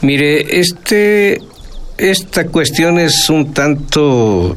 Mire, 0.00 0.58
este, 0.60 1.40
esta 1.96 2.48
cuestión 2.48 2.98
es 2.98 3.30
un 3.30 3.54
tanto 3.54 4.56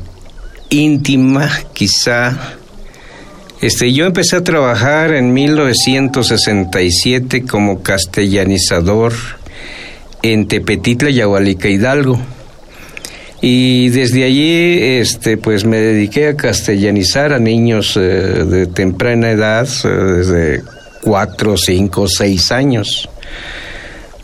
íntima, 0.70 1.50
quizá. 1.74 2.56
Este, 3.62 3.94
yo 3.94 4.06
empecé 4.06 4.36
a 4.36 4.44
trabajar 4.44 5.14
en 5.14 5.34
1967 5.34 7.46
como 7.46 7.82
castellanizador 7.82 9.14
en 10.22 10.48
Tepetitla, 10.48 11.10
Yahualica, 11.10 11.70
Hidalgo. 11.70 12.20
Y 13.50 13.88
desde 13.92 14.26
allí, 14.26 14.78
este, 15.00 15.38
pues 15.38 15.64
me 15.64 15.78
dediqué 15.78 16.28
a 16.28 16.36
castellanizar 16.36 17.32
a 17.32 17.40
niños 17.40 17.96
eh, 17.96 18.02
de 18.02 18.68
temprana 18.68 19.32
edad, 19.32 19.66
eh, 19.86 19.88
desde 19.88 20.64
cuatro, 21.02 21.56
cinco, 21.56 22.10
seis 22.10 22.52
años. 22.52 23.08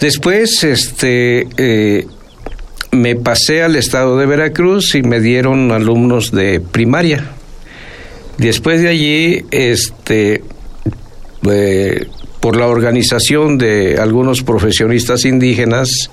Después, 0.01 0.65
este, 0.65 1.47
eh, 1.55 2.05
me 2.91 3.15
pasé 3.15 3.63
al 3.63 3.77
estado 3.77 4.17
de 4.17 4.25
Veracruz 4.25 4.93
y 4.93 5.03
me 5.03 5.21
dieron 5.21 5.71
alumnos 5.71 6.31
de 6.31 6.59
primaria. 6.59 7.23
Después 8.37 8.81
de 8.81 8.89
allí, 8.89 9.45
este, 9.51 10.43
por 12.41 12.57
la 12.57 12.67
organización 12.67 13.57
de 13.57 13.99
algunos 14.01 14.43
profesionistas 14.43 15.23
indígenas, 15.23 16.09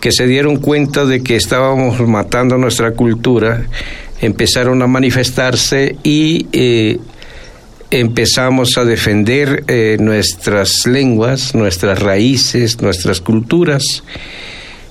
que 0.00 0.12
se 0.12 0.26
dieron 0.26 0.56
cuenta 0.56 1.04
de 1.04 1.22
que 1.22 1.36
estábamos 1.36 2.00
matando 2.00 2.56
nuestra 2.56 2.92
cultura, 2.92 3.66
empezaron 4.20 4.82
a 4.82 4.86
manifestarse 4.86 5.96
y 6.02 6.46
eh, 6.52 6.98
empezamos 7.90 8.78
a 8.78 8.84
defender 8.84 9.64
eh, 9.68 9.96
nuestras 10.00 10.86
lenguas, 10.86 11.54
nuestras 11.54 11.98
raíces, 11.98 12.80
nuestras 12.80 13.20
culturas. 13.20 14.02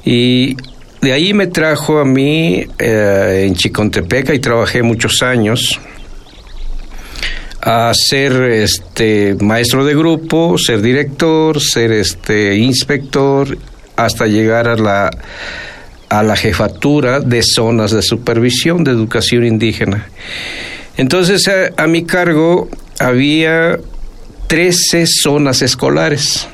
Y 0.05 0.55
de 1.01 1.13
ahí 1.13 1.33
me 1.33 1.47
trajo 1.47 1.99
a 1.99 2.05
mí 2.05 2.65
eh, 2.77 3.45
en 3.47 3.55
Chicontepeca 3.55 4.33
y 4.33 4.39
trabajé 4.39 4.83
muchos 4.83 5.23
años 5.23 5.79
a 7.61 7.91
ser 7.93 8.33
este 8.43 9.35
maestro 9.39 9.85
de 9.85 9.95
grupo, 9.95 10.57
ser 10.57 10.81
director, 10.81 11.59
ser 11.61 11.91
este 11.91 12.55
inspector, 12.55 13.57
hasta 14.05 14.27
llegar 14.27 14.67
a 14.67 14.75
la 14.75 15.11
a 16.09 16.23
la 16.23 16.35
jefatura 16.35 17.19
de 17.19 17.43
zonas 17.43 17.91
de 17.91 18.01
supervisión 18.01 18.83
de 18.83 18.91
educación 18.91 19.45
indígena. 19.45 20.07
Entonces 20.97 21.47
a, 21.77 21.85
mi 21.85 22.03
cargo 22.03 22.67
había 22.97 23.79
13 24.47 25.05
zonas 25.05 25.61
escolares 25.61 26.47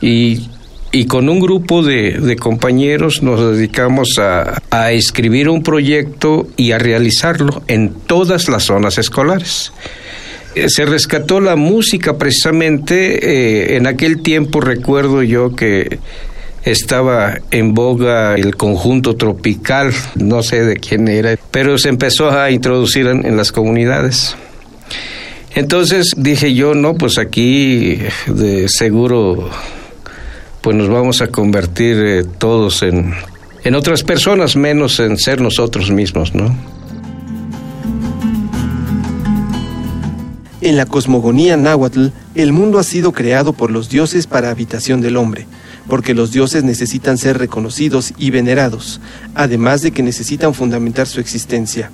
y, 0.00 0.48
y 0.92 1.04
con 1.04 1.28
un 1.28 1.40
grupo 1.40 1.82
de, 1.82 2.12
de 2.12 2.36
compañeros 2.36 3.22
nos 3.22 3.54
dedicamos 3.54 4.18
a, 4.18 4.62
a 4.70 4.92
escribir 4.92 5.50
un 5.50 5.62
proyecto 5.62 6.46
y 6.56 6.72
a 6.72 6.78
realizarlo 6.78 7.62
en 7.68 7.92
todas 8.06 8.48
las 8.48 8.64
zonas 8.64 8.96
escolares 8.98 9.72
Eh, 10.54 10.68
se 10.68 10.84
rescató 10.86 11.40
la 11.40 11.56
música 11.56 12.16
precisamente. 12.16 12.94
eh, 13.18 13.76
en 13.76 13.86
aquel 13.86 14.22
tiempo 14.22 14.60
recuerdo 14.60 15.22
yo 15.22 15.54
que 15.56 15.98
estaba 16.64 17.38
en 17.50 17.74
boga 17.74 18.34
el 18.34 18.56
conjunto 18.56 19.16
tropical, 19.16 19.92
no 20.14 20.42
sé 20.42 20.64
de 20.64 20.76
quién 20.76 21.08
era, 21.08 21.36
pero 21.50 21.76
se 21.78 21.90
empezó 21.90 22.30
a 22.30 22.50
introducir 22.50 23.06
en, 23.06 23.36
las 23.36 23.52
comunidades. 23.52 24.34
Entonces 25.54 26.12
dije 26.16 26.54
yo, 26.54 26.74
no, 26.74 26.94
pues 26.94 27.18
aquí 27.18 27.98
de 28.26 28.68
seguro 28.68 29.50
pues 30.62 30.76
nos 30.76 30.88
vamos 30.88 31.20
a 31.20 31.26
convertir 31.26 31.98
eh, 31.98 32.24
todos 32.38 32.82
en, 32.82 33.14
en 33.64 33.74
otras 33.74 34.02
personas, 34.02 34.56
menos 34.56 34.98
en 34.98 35.18
ser 35.18 35.42
nosotros 35.42 35.90
mismos, 35.90 36.34
¿no? 36.34 36.56
En 40.62 40.78
la 40.78 40.86
cosmogonía 40.86 41.58
náhuatl, 41.58 42.06
el 42.34 42.52
mundo 42.54 42.78
ha 42.78 42.82
sido 42.84 43.12
creado 43.12 43.52
por 43.52 43.70
los 43.70 43.90
dioses 43.90 44.26
para 44.26 44.48
habitación 44.48 45.02
del 45.02 45.18
hombre, 45.18 45.46
porque 45.88 46.14
los 46.14 46.32
dioses 46.32 46.64
necesitan 46.64 47.18
ser 47.18 47.38
reconocidos 47.38 48.12
y 48.16 48.30
venerados, 48.30 49.00
además 49.34 49.82
de 49.82 49.92
que 49.92 50.02
necesitan 50.02 50.54
fundamentar 50.54 51.06
su 51.06 51.20
existencia. 51.20 51.90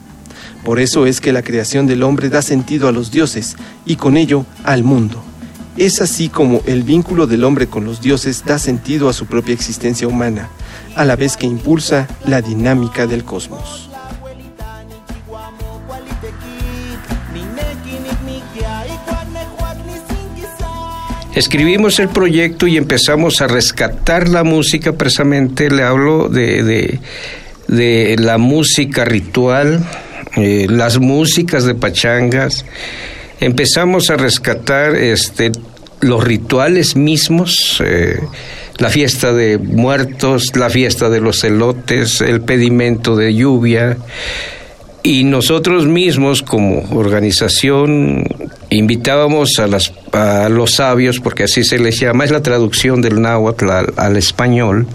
Por 0.65 0.79
eso 0.79 1.07
es 1.07 1.21
que 1.21 1.33
la 1.33 1.43
creación 1.43 1.87
del 1.87 2.03
hombre 2.03 2.29
da 2.29 2.43
sentido 2.43 2.89
a 2.89 2.93
los 2.93 3.11
dioses 3.11 3.57
y 3.87 3.97
con 3.97 4.17
ello 4.17 4.45
al 4.65 4.85
mundo. 4.85 5.23
Es 5.77 6.01
así 6.01 6.29
como 6.29 6.63
el 6.67 6.83
vínculo 6.83 7.27
del 7.27 7.45
hombre 7.45 7.67
con 7.67 7.85
los 7.85 8.01
dioses 8.01 8.45
da 8.45 8.59
sentido 8.59 9.09
a 9.09 9.13
su 9.13 9.27
propia 9.27 9.55
existencia 9.55 10.07
humana, 10.07 10.51
a 10.97 11.05
la 11.05 11.17
vez 11.17 11.37
que 11.37 11.47
impulsa 11.47 12.09
la 12.27 12.43
dinámica 12.43 13.07
del 13.07 13.25
cosmos. 13.25 13.90
Escribimos 21.35 22.01
el 22.01 22.09
proyecto 22.09 22.67
y 22.67 22.77
empezamos 22.77 23.41
a 23.41 23.47
rescatar 23.47 24.29
la 24.29 24.43
música, 24.43 24.95
precisamente 24.95 25.71
le 25.71 25.85
hablo 25.85 26.29
de, 26.29 26.99
de, 27.69 28.17
la 28.19 28.37
música 28.37 29.05
ritual, 29.05 29.85
eh, 30.37 30.67
las 30.69 30.99
músicas 30.99 31.65
de 31.65 31.77
pachangas, 31.77 32.65
empezamos 33.39 34.11
a 34.11 34.17
rescatar 34.17 34.97
este, 34.97 35.53
los 36.01 36.25
rituales 36.25 36.97
mismos, 36.97 37.81
eh, 37.85 38.19
la 38.79 38.89
fiesta 38.89 39.33
de 39.33 39.59
muertos, 39.59 40.57
la 40.57 40.69
fiesta 40.69 41.11
de 41.11 41.21
los 41.21 41.45
elotes, 41.45 42.23
el 42.23 42.41
pedimento 42.41 43.15
de 43.15 43.35
lluvia, 43.35 43.99
y 45.03 45.25
nosotros 45.25 45.87
mismos 45.87 46.43
como 46.43 46.83
organización 46.91 48.27
invitábamos 48.69 49.59
a, 49.59 49.67
las, 49.67 49.93
a 50.13 50.49
los 50.49 50.75
sabios, 50.75 51.21
porque 51.21 51.45
así 51.45 51.65
se 51.65 51.79
les 51.79 51.99
llama, 51.99 52.25
es 52.25 52.31
la 52.31 52.43
traducción 52.43 53.01
del 53.01 53.21
náhuatl 53.21 53.71
al, 53.97 54.17
español, 54.17 54.87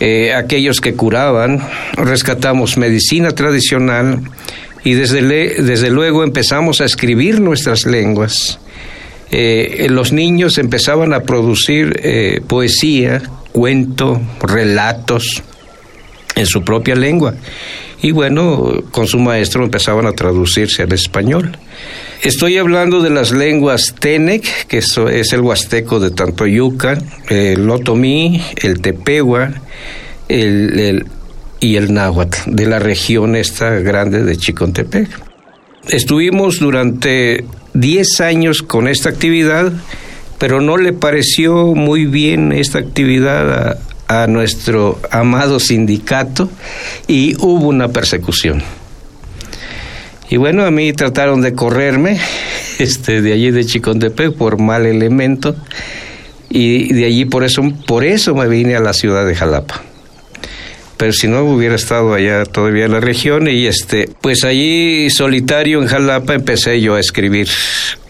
eh, 0.00 0.32
aquellos 0.34 0.80
que 0.80 0.94
curaban, 0.94 1.60
rescatamos 1.96 2.76
medicina 2.76 3.32
tradicional 3.32 4.22
y 4.82 4.94
desde 4.94 5.90
luego 5.90 6.24
empezamos 6.24 6.80
a 6.80 6.84
escribir 6.84 7.40
nuestras 7.40 7.86
lenguas. 7.86 8.58
Eh, 9.30 9.86
los 9.90 10.12
niños 10.12 10.58
empezaban 10.58 11.12
a 11.12 11.20
producir 11.20 12.00
eh, 12.02 12.40
poesía, 12.46 13.22
cuento, 13.52 14.20
relatos 14.40 15.42
en 16.36 16.46
su 16.46 16.62
propia 16.62 16.94
lengua 16.94 17.34
y 18.04 18.12
bueno, 18.12 18.82
con 18.90 19.06
su 19.06 19.18
maestro 19.18 19.64
empezaban 19.64 20.06
a 20.06 20.12
traducirse 20.12 20.82
al 20.82 20.92
español. 20.92 21.56
Estoy 22.22 22.58
hablando 22.58 23.00
de 23.00 23.08
las 23.08 23.32
lenguas 23.32 23.94
Tenec, 23.98 24.66
que 24.66 24.76
es 24.76 25.32
el 25.32 25.40
huasteco 25.40 26.00
de 26.00 26.10
Tantoyuca, 26.10 26.98
el 27.30 27.70
Otomí, 27.70 28.42
el 28.60 28.82
Tepehua 28.82 29.54
el, 30.28 31.06
y 31.60 31.76
el 31.76 31.94
Náhuatl, 31.94 32.54
de 32.54 32.66
la 32.66 32.78
región 32.78 33.36
esta 33.36 33.70
grande 33.70 34.22
de 34.22 34.36
Chicontepec. 34.36 35.08
Estuvimos 35.88 36.58
durante 36.58 37.46
10 37.72 38.20
años 38.20 38.60
con 38.60 38.86
esta 38.86 39.08
actividad, 39.08 39.72
pero 40.38 40.60
no 40.60 40.76
le 40.76 40.92
pareció 40.92 41.74
muy 41.74 42.04
bien 42.04 42.52
esta 42.52 42.80
actividad 42.80 43.70
a, 43.70 43.78
a 44.08 44.26
nuestro 44.26 45.00
amado 45.10 45.60
sindicato 45.60 46.50
y 47.06 47.36
hubo 47.36 47.68
una 47.68 47.88
persecución. 47.88 48.62
Y 50.30 50.36
bueno, 50.36 50.64
a 50.64 50.70
mí 50.70 50.92
trataron 50.92 51.42
de 51.42 51.54
correrme 51.54 52.18
este, 52.78 53.22
de 53.22 53.32
allí 53.32 53.50
de 53.50 53.64
Chicontepec 53.64 54.32
por 54.34 54.58
mal 54.58 54.86
elemento 54.86 55.54
y 56.48 56.92
de 56.92 57.04
allí 57.04 57.24
por 57.24 57.44
eso, 57.44 57.62
por 57.86 58.04
eso 58.04 58.34
me 58.34 58.48
vine 58.48 58.76
a 58.76 58.80
la 58.80 58.92
ciudad 58.92 59.26
de 59.26 59.34
Jalapa. 59.34 59.82
Pero 60.96 61.12
si 61.12 61.26
no 61.26 61.42
hubiera 61.42 61.74
estado 61.74 62.14
allá 62.14 62.44
todavía 62.44 62.84
en 62.84 62.92
la 62.92 63.00
región 63.00 63.48
y 63.48 63.66
este, 63.66 64.08
pues 64.20 64.44
allí 64.44 65.10
solitario 65.10 65.82
en 65.82 65.88
Jalapa 65.88 66.34
empecé 66.34 66.80
yo 66.80 66.94
a 66.94 67.00
escribir, 67.00 67.48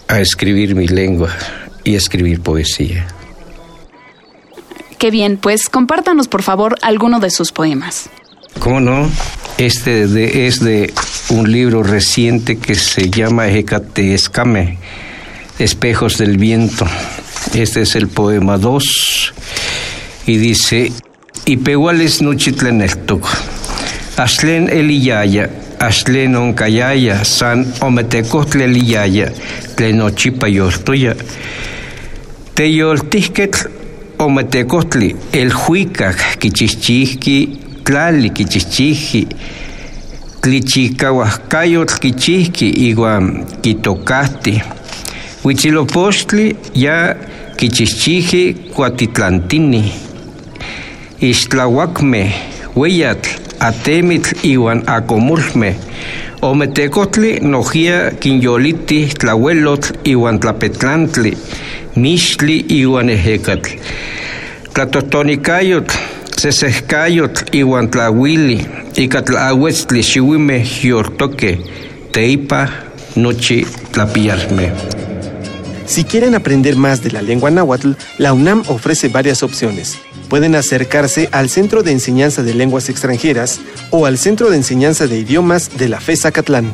a 0.08 0.20
escribir 0.20 0.74
mi 0.74 0.86
lengua 0.86 1.34
y 1.82 1.94
a 1.94 1.98
escribir 1.98 2.40
poesía. 2.40 3.06
Qué 5.04 5.10
bien, 5.10 5.36
pues 5.36 5.68
compártanos 5.68 6.28
por 6.28 6.42
favor 6.42 6.76
alguno 6.80 7.20
de 7.20 7.28
sus 7.28 7.52
poemas. 7.52 8.08
¿Cómo 8.58 8.80
no? 8.80 9.10
Este 9.58 10.06
de, 10.06 10.46
es 10.46 10.60
de 10.60 10.94
un 11.28 11.52
libro 11.52 11.82
reciente 11.82 12.56
que 12.56 12.74
se 12.74 13.10
llama 13.10 13.46
Ejecate 13.46 14.14
Escame, 14.14 14.78
Espejos 15.58 16.16
del 16.16 16.38
Viento. 16.38 16.86
Este 17.52 17.82
es 17.82 17.96
el 17.96 18.08
poema 18.08 18.56
2 18.56 19.34
y 20.26 20.38
dice, 20.38 20.90
Ipehuales 21.44 22.22
nuchitleneltuk, 22.22 23.28
Ashlen 24.16 24.70
eliyaya, 24.70 25.50
Ashlen 25.80 26.34
onkayaya, 26.34 27.26
San 27.26 27.70
ometecotle 27.80 28.64
eliyaya, 28.64 29.34
Tlenochipa 29.76 30.48
yortuya, 30.48 31.14
Teyoltihketl 32.54 33.83
ometecostli, 34.18 35.16
el 35.32 35.52
huicac, 35.52 36.38
quichichihki, 36.38 37.58
tlali, 37.84 38.30
quichichihki, 38.30 39.26
tlichicahuascayotl, 40.40 41.98
quichihki, 42.00 42.68
iguan 42.88 43.46
quitocasti. 43.62 44.62
Huitzilopostli, 45.44 46.56
ya 46.74 47.16
quichichihki, 47.56 48.70
cuatitlantini. 48.74 49.92
Ixtlahuacme, 51.20 52.32
hueyatl, 52.76 53.30
atemitl, 53.58 54.36
iguan 54.42 54.82
acomulme. 54.86 55.76
Ometecotli, 56.42 57.40
nojia, 57.40 58.10
quinyoliti, 58.20 59.08
tlahuelotl, 59.18 59.94
iguan 60.04 60.40
tlapetlantli. 60.40 61.36
Mixtli 61.96 62.64
iwan 62.68 63.08
ejecatl. 63.10 63.78
Tlatotonicayotl, 64.74 65.94
sesescayotl 66.36 67.54
iwan 67.54 67.90
tlahuili, 67.90 68.58
icatlahuetztli 68.98 70.02
xiuime 70.02 70.58
yortoque, 70.82 71.58
teipa 72.12 72.68
nochi 73.14 73.64
tlapialme. 73.92 74.72
Si 75.86 76.02
quieren 76.02 76.34
aprender 76.34 76.76
más 76.76 77.02
de 77.02 77.12
la 77.12 77.22
lengua 77.22 77.50
náhuatl, 77.50 77.92
la 78.18 78.32
UNAM 78.32 78.64
ofrece 78.66 79.08
varias 79.08 79.42
opciones. 79.42 79.98
Pueden 80.28 80.56
acercarse 80.56 81.28
al 81.30 81.48
Centro 81.48 81.84
de 81.84 81.92
Enseñanza 81.92 82.42
de 82.42 82.54
Lenguas 82.54 82.88
Extranjeras 82.88 83.60
o 83.90 84.06
al 84.06 84.18
Centro 84.18 84.50
de 84.50 84.56
Enseñanza 84.56 85.06
de 85.06 85.18
Idiomas 85.18 85.76
de 85.76 85.88
la 85.88 86.00
FES 86.00 86.24
Acatlán. 86.24 86.72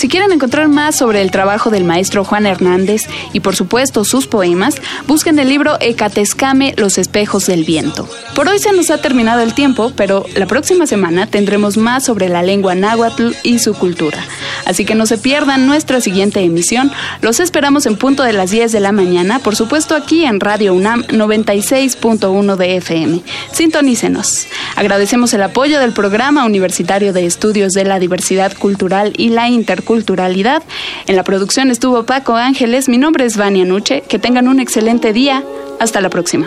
Si 0.00 0.08
quieren 0.08 0.32
encontrar 0.32 0.66
más 0.68 0.96
sobre 0.96 1.20
el 1.20 1.30
trabajo 1.30 1.68
del 1.68 1.84
maestro 1.84 2.24
Juan 2.24 2.46
Hernández 2.46 3.02
y 3.34 3.40
por 3.40 3.54
supuesto 3.54 4.02
sus 4.06 4.26
poemas, 4.26 4.76
busquen 5.06 5.38
el 5.38 5.50
libro 5.50 5.76
Ecatescame, 5.78 6.72
Los 6.78 6.96
espejos 6.96 7.44
del 7.44 7.64
viento. 7.64 8.08
Por 8.34 8.48
hoy 8.48 8.58
se 8.58 8.72
nos 8.72 8.88
ha 8.88 9.02
terminado 9.02 9.42
el 9.42 9.52
tiempo, 9.52 9.92
pero 9.94 10.24
la 10.34 10.46
próxima 10.46 10.86
semana 10.86 11.26
tendremos 11.26 11.76
más 11.76 12.02
sobre 12.02 12.30
la 12.30 12.42
lengua 12.42 12.74
náhuatl 12.74 13.32
y 13.42 13.58
su 13.58 13.74
cultura. 13.74 14.24
Así 14.64 14.86
que 14.86 14.94
no 14.94 15.04
se 15.04 15.18
pierdan 15.18 15.66
nuestra 15.66 16.00
siguiente 16.00 16.40
emisión. 16.40 16.90
Los 17.20 17.38
esperamos 17.38 17.84
en 17.84 17.96
punto 17.96 18.22
de 18.22 18.32
las 18.32 18.50
10 18.50 18.72
de 18.72 18.80
la 18.80 18.92
mañana, 18.92 19.40
por 19.40 19.54
supuesto 19.54 19.94
aquí 19.94 20.24
en 20.24 20.40
Radio 20.40 20.72
UNAM 20.72 21.02
96.1 21.08 22.56
de 22.56 22.76
FM. 22.76 23.20
Sintonícenos. 23.52 24.46
Agradecemos 24.76 25.34
el 25.34 25.42
apoyo 25.42 25.78
del 25.78 25.92
Programa 25.92 26.46
Universitario 26.46 27.12
de 27.12 27.26
Estudios 27.26 27.72
de 27.72 27.84
la 27.84 27.98
Diversidad 27.98 28.56
Cultural 28.56 29.12
y 29.18 29.28
la 29.28 29.50
Interculturalidad. 29.90 30.62
En 31.08 31.16
la 31.16 31.24
producción 31.24 31.68
estuvo 31.68 32.04
Paco 32.04 32.36
Ángeles. 32.36 32.88
Mi 32.88 32.96
nombre 32.96 33.24
es 33.24 33.36
Vania 33.36 33.64
Nuche. 33.64 34.02
Que 34.02 34.20
tengan 34.20 34.46
un 34.46 34.60
excelente 34.60 35.12
día. 35.12 35.42
Hasta 35.80 36.00
la 36.00 36.10
próxima. 36.10 36.46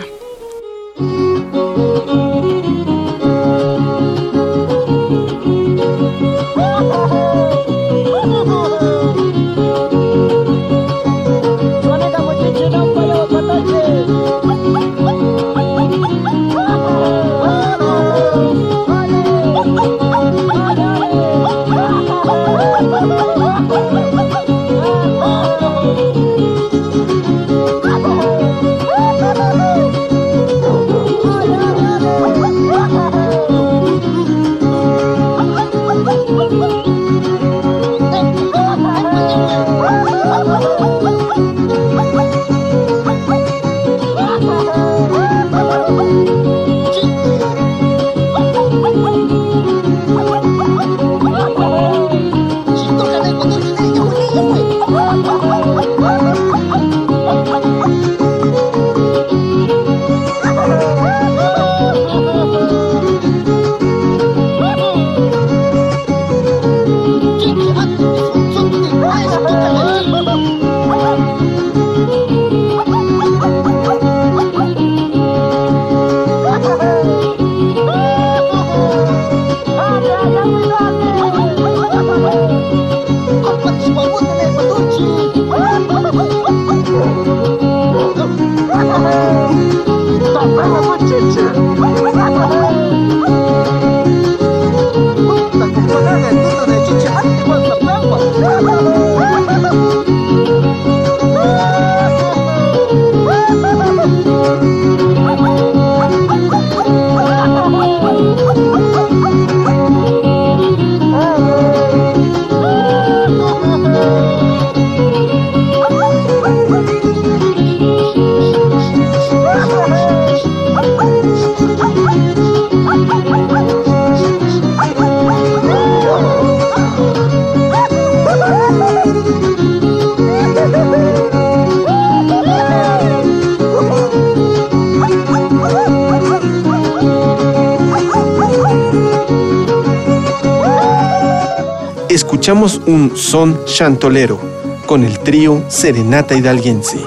Escuchamos 142.34 142.80
un 142.86 143.16
son 143.16 143.64
chantolero 143.64 144.40
con 144.86 145.04
el 145.04 145.20
trío 145.20 145.62
Serenata 145.68 146.34
Hidalguense. 146.34 146.98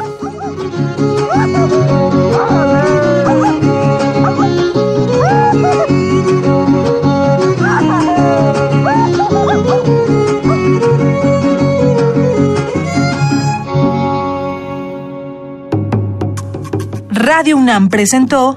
Radio 17.09 17.57
UNAM 17.57 17.89
presentó 17.89 18.55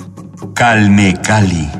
Calme 0.55 1.17
Cali 1.21 1.80